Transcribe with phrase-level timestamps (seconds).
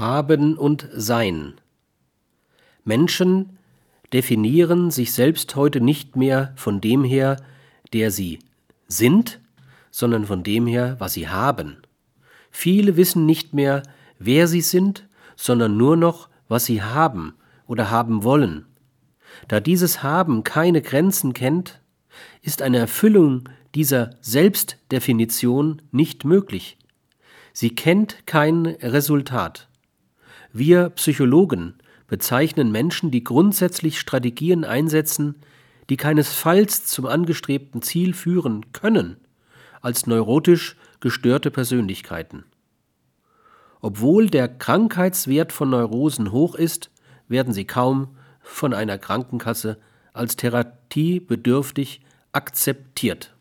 [0.00, 1.60] Haben und Sein.
[2.84, 3.58] Menschen
[4.14, 7.36] definieren sich selbst heute nicht mehr von dem her,
[7.92, 8.38] der sie
[8.88, 9.40] sind,
[9.90, 11.82] sondern von dem her, was sie haben.
[12.50, 13.82] Viele wissen nicht mehr,
[14.18, 15.06] wer sie sind,
[15.36, 17.34] sondern nur noch, was sie haben
[17.66, 18.64] oder haben wollen.
[19.48, 21.82] Da dieses Haben keine Grenzen kennt,
[22.40, 26.78] ist eine Erfüllung dieser Selbstdefinition nicht möglich.
[27.52, 29.69] Sie kennt kein Resultat.
[30.52, 31.74] Wir Psychologen
[32.08, 35.36] bezeichnen Menschen, die grundsätzlich Strategien einsetzen,
[35.88, 39.16] die keinesfalls zum angestrebten Ziel führen können,
[39.80, 42.44] als neurotisch gestörte Persönlichkeiten.
[43.80, 46.90] Obwohl der Krankheitswert von Neurosen hoch ist,
[47.28, 48.08] werden sie kaum
[48.42, 49.78] von einer Krankenkasse
[50.12, 52.00] als therapiebedürftig
[52.32, 53.34] akzeptiert